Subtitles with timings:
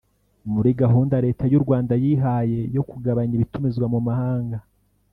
[0.53, 4.57] muri gahunda Leta y’u Rwanda yihaye yo kugabanya ibitumizwa mu mahanga